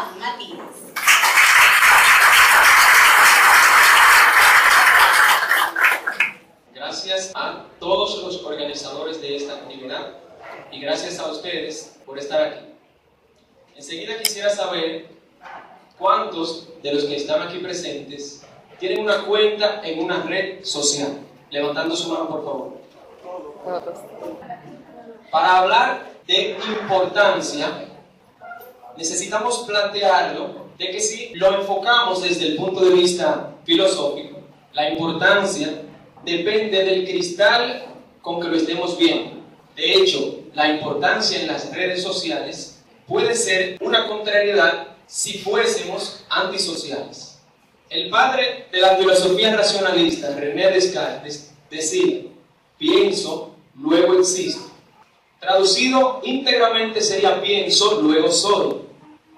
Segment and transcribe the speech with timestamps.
[0.00, 0.76] Juan Matías.
[6.74, 10.14] Gracias a todos los organizadores de esta actividad
[10.72, 12.64] y gracias a ustedes por estar aquí.
[13.76, 15.08] Enseguida quisiera saber
[15.98, 18.42] cuántos de los que están aquí presentes
[18.78, 21.18] tienen una cuenta en una red social.
[21.50, 22.80] Levantando su mano, por favor.
[25.30, 27.89] Para hablar de importancia,
[29.00, 34.40] necesitamos plantearlo de que si lo enfocamos desde el punto de vista filosófico,
[34.74, 35.82] la importancia
[36.22, 37.86] depende del cristal
[38.20, 39.40] con que lo estemos viendo.
[39.74, 47.38] De hecho, la importancia en las redes sociales puede ser una contrariedad si fuésemos antisociales.
[47.88, 52.20] El padre de la filosofía racionalista, René Descartes, decía,
[52.76, 54.70] pienso, luego existo.
[55.40, 58.89] Traducido íntegramente sería pienso, luego soy.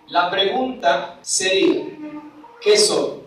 [0.09, 1.85] La pregunta sería,
[2.61, 3.21] ¿qué soy?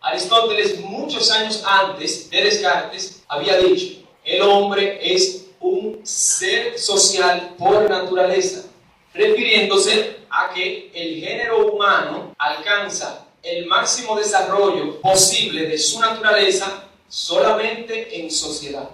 [0.00, 7.88] Aristóteles, muchos años antes de Descartes, había dicho, el hombre es un ser social por
[7.88, 8.66] naturaleza,
[9.14, 18.20] refiriéndose a que el género humano alcanza el máximo desarrollo posible de su naturaleza solamente
[18.20, 18.90] en sociedad.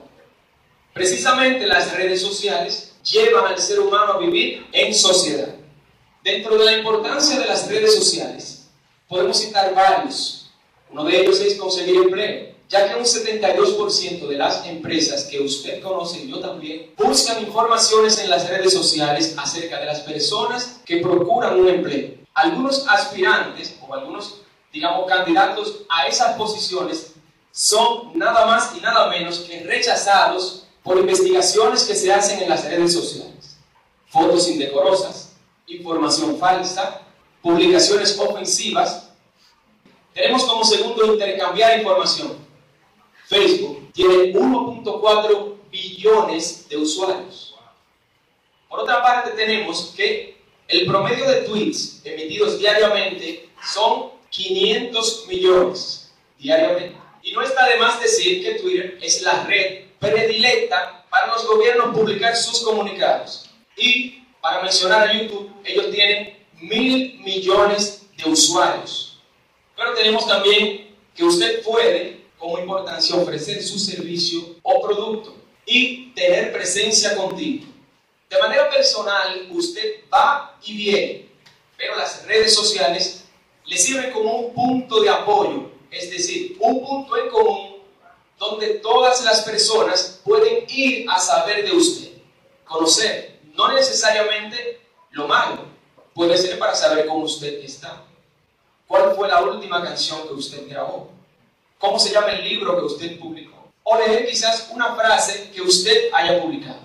[0.92, 5.54] Precisamente las redes sociales llevan al ser humano a vivir en sociedad.
[6.22, 8.66] Dentro de la importancia de las redes sociales,
[9.08, 10.40] podemos citar varios
[10.92, 15.80] uno de ellos es conseguir empleo, ya que un 72% de las empresas que usted
[15.80, 20.98] conoce y yo también buscan informaciones en las redes sociales acerca de las personas que
[20.98, 22.14] procuran un empleo.
[22.34, 27.12] Algunos aspirantes o algunos, digamos, candidatos a esas posiciones
[27.52, 32.64] son nada más y nada menos que rechazados por investigaciones que se hacen en las
[32.64, 33.58] redes sociales.
[34.08, 35.19] Fotos indecorosas,
[35.70, 37.02] información falsa,
[37.42, 39.10] publicaciones ofensivas
[40.12, 42.36] tenemos como segundo intercambiar información.
[43.28, 47.54] Facebook tiene 1.4 billones de usuarios.
[48.68, 56.98] Por otra parte, tenemos que el promedio de tweets emitidos diariamente son 500 millones diariamente.
[57.22, 61.94] Y no está de más decir que Twitter es la red predilecta para los gobiernos
[61.96, 63.50] publicar sus comunicados.
[63.76, 69.18] Y para mencionar a YouTube, ellos tienen mil millones de usuarios.
[69.76, 75.36] Pero tenemos también que usted puede, como importancia, ofrecer su servicio o producto
[75.66, 77.66] y tener presencia contigo.
[78.28, 81.28] De manera personal, usted va y viene,
[81.76, 83.24] pero las redes sociales
[83.66, 87.70] le sirven como un punto de apoyo, es decir, un punto en común
[88.40, 92.12] donde todas las personas pueden ir a saber de usted,
[92.64, 93.29] conocer,
[93.60, 95.66] no necesariamente lo malo,
[96.14, 98.02] puede ser para saber cómo usted está.
[98.86, 101.10] ¿Cuál fue la última canción que usted grabó?
[101.78, 103.70] ¿Cómo se llama el libro que usted publicó?
[103.82, 106.80] O leer quizás una frase que usted haya publicado.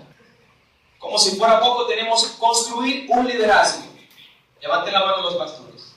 [0.98, 3.86] Como si fuera poco, tenemos construir un liderazgo.
[4.60, 5.94] Levanten la mano los pastores.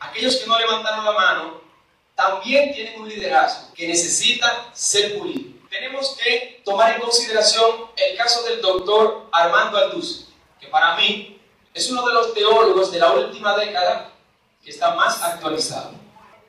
[0.00, 1.60] Aquellos que no levantaron la mano
[2.14, 5.53] también tienen un liderazgo que necesita ser pulido.
[5.94, 10.24] Tenemos que tomar en consideración el caso del doctor Armando Alduz,
[10.60, 11.40] que para mí
[11.72, 14.10] es uno de los teólogos de la última década
[14.64, 15.92] que está más actualizado.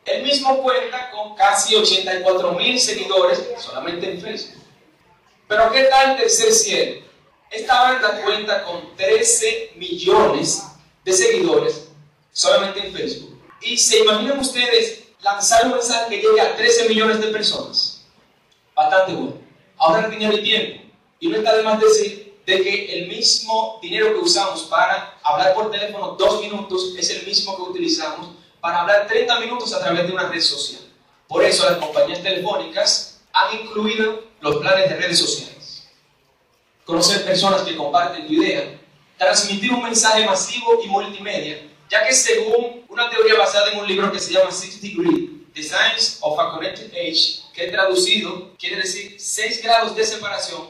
[0.04, 4.64] Él mismo cuenta con casi 84 mil seguidores solamente en Facebook.
[5.48, 7.06] Pero ¿qué tal Tercer Cielo?
[7.52, 10.64] Esta banda cuenta con 13 millones
[11.04, 11.90] de seguidores
[12.32, 13.40] solamente en Facebook.
[13.62, 17.95] Y se imaginan ustedes lanzar un mensaje que llegue a 13 millones de personas.
[18.76, 19.38] Bastante bueno.
[19.78, 20.84] Ahora dinero y tiempo.
[21.20, 25.56] Y no está de más decir de que el mismo dinero que usamos para hablar
[25.56, 30.06] por teléfono dos minutos es el mismo que utilizamos para hablar 30 minutos a través
[30.06, 30.82] de una red social.
[31.28, 35.88] Por eso las compañías telefónicas han incluido los planes de redes sociales.
[36.86, 38.80] Conocer personas que comparten tu idea,
[39.18, 44.12] transmitir un mensaje masivo y multimedia, ya que según una teoría basada en un libro
[44.12, 49.16] que se llama Six Degrees, The Science of a Connected Age, que traducido quiere decir
[49.18, 50.62] 6 grados de separación,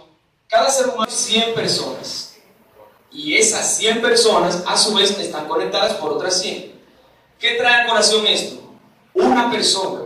[0.47, 2.35] cada ser humano es 100 personas.
[3.11, 6.73] Y esas 100 personas a su vez están conectadas por otras 100.
[7.39, 8.61] ¿Qué trae a colación esto?
[9.13, 10.01] Una persona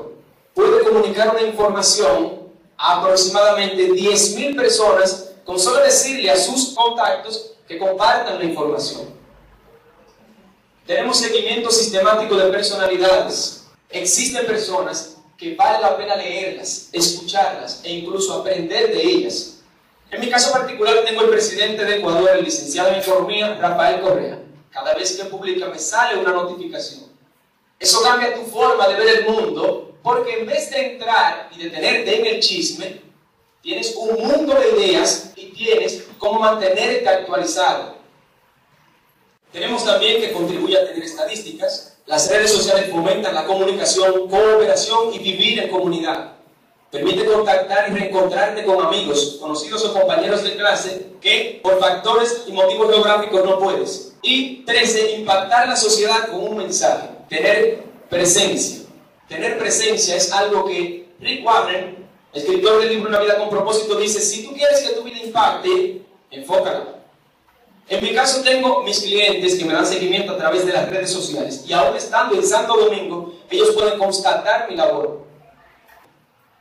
[0.54, 2.40] puede comunicar una información
[2.78, 9.14] a aproximadamente 10.000 personas con solo decirle a sus contactos que compartan la información.
[10.86, 13.66] Tenemos seguimiento sistemático de personalidades.
[13.90, 19.60] Existen personas que vale la pena leerlas, escucharlas e incluso aprender de ellas
[20.12, 24.40] en mi caso particular tengo el presidente de Ecuador, el licenciado en Economía, Rafael Correa.
[24.72, 27.06] cada vez que publica me sale una notificación.
[27.80, 32.20] Eso cambia tu forma de ver el mundo, porque en vez de entrar y detenerte
[32.20, 33.02] en el chisme,
[33.62, 37.98] tienes un mundo de ideas y tienes cómo mantenerte actualizado.
[39.52, 41.98] Tenemos también que contribuir a tener estadísticas.
[42.10, 46.32] Las redes sociales fomentan la comunicación, cooperación y vivir en comunidad.
[46.90, 52.52] Permite contactar y reencontrarte con amigos, conocidos o compañeros de clase que por factores y
[52.52, 54.16] motivos geográficos no puedes.
[54.24, 55.18] Y 13.
[55.18, 57.10] Impactar la sociedad con un mensaje.
[57.30, 58.88] Tener presencia.
[59.28, 64.20] Tener presencia es algo que Rick Warren, escritor del libro Una vida con propósito, dice,
[64.20, 66.02] si tú quieres que tu vida impacte,
[66.32, 66.99] enfócala.
[67.90, 71.12] En mi caso tengo mis clientes que me dan seguimiento a través de las redes
[71.12, 75.26] sociales y aún estando en Santo Domingo, ellos pueden constatar mi labor.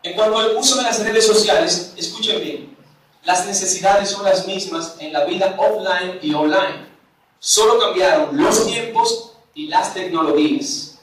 [0.02, 2.76] En cuanto al uso de las redes sociales, escuchen bien,
[3.24, 6.88] las necesidades son las mismas en la vida offline y online.
[7.38, 10.98] Solo cambiaron los tiempos y las tecnologías.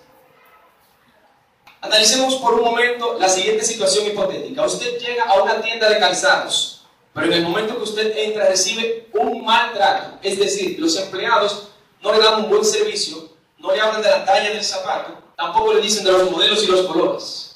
[1.82, 4.66] Analicemos por un momento la siguiente situación hipotética.
[4.66, 6.75] Usted llega a una tienda de calzados,
[7.16, 10.20] pero en el momento que usted entra recibe un mal trato.
[10.22, 11.70] Es decir, los empleados
[12.02, 15.74] no le dan un buen servicio, no le hablan de la talla del zapato, tampoco
[15.74, 17.56] le dicen de los modelos y los colores.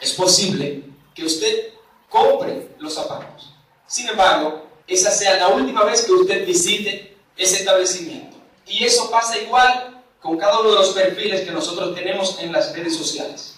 [0.00, 1.70] Es posible que usted
[2.08, 3.52] compre los zapatos.
[3.88, 8.36] Sin embargo, esa sea la última vez que usted visite ese establecimiento.
[8.64, 12.72] Y eso pasa igual con cada uno de los perfiles que nosotros tenemos en las
[12.76, 13.56] redes sociales.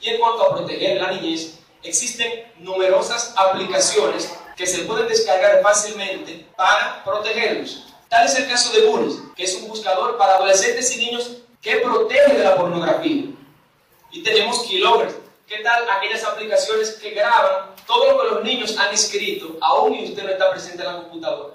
[0.00, 6.46] Y en cuanto a proteger la niñez, existen numerosas aplicaciones que se pueden descargar fácilmente
[6.56, 7.84] para protegerlos.
[8.08, 11.76] Tal es el caso de Bulls, que es un buscador para adolescentes y niños que
[11.76, 13.24] protege de la pornografía.
[14.12, 15.14] Y tenemos Killovers.
[15.46, 20.04] ¿Qué tal aquellas aplicaciones que graban todo lo que los niños han escrito, aún y
[20.06, 21.54] usted no está presente en la computadora?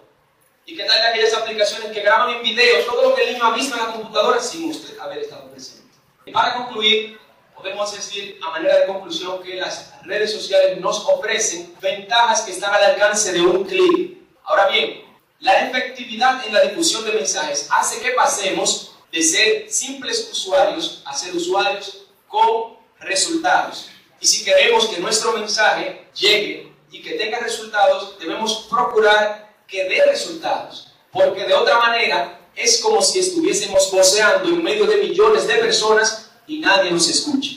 [0.65, 3.55] ¿Y qué tal aquellas aplicaciones que graban en video todo lo que el niño ha
[3.55, 5.93] visto en la computadora sin usted haber estado presente?
[6.25, 7.19] Y para concluir,
[7.61, 12.73] podemos decir a manera de conclusión que las redes sociales nos ofrecen ventajas que están
[12.73, 14.17] al alcance de un clic.
[14.43, 15.03] Ahora bien,
[15.39, 21.13] la efectividad en la difusión de mensajes hace que pasemos de ser simples usuarios a
[21.13, 23.89] ser usuarios con resultados.
[24.19, 30.05] Y si queremos que nuestro mensaje llegue y que tenga resultados, debemos procurar que dé
[30.05, 30.93] resultados.
[31.11, 36.20] Porque de otra manera es como si estuviésemos voceando en medio de millones de personas
[36.51, 37.51] y nadie nos escucha.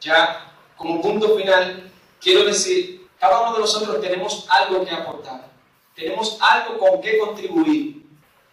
[0.00, 1.90] Ya como punto final,
[2.20, 5.50] quiero decir, cada uno de nosotros tenemos algo que aportar,
[5.96, 8.06] tenemos algo con que contribuir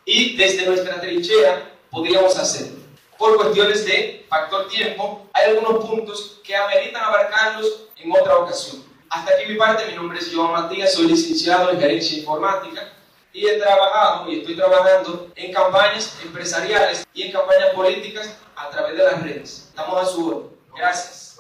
[0.04, 2.80] y desde nuestra trinchera podríamos hacerlo.
[3.20, 8.84] Por cuestiones de factor tiempo, hay algunos puntos que ameritan abarcarlos en otra ocasión.
[9.10, 12.95] Hasta aquí mi parte, mi nombre es Joan Matías, soy licenciado en gerencia informática
[13.36, 18.96] y he trabajado y estoy trabajando en campañas empresariales y en campañas políticas a través
[18.96, 19.66] de las redes.
[19.68, 20.50] Estamos a su orden.
[20.74, 21.35] Gracias.